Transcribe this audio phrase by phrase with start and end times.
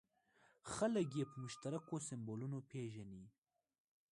[0.73, 3.23] خلک یې په مشترکو سیمبولونو پېژني.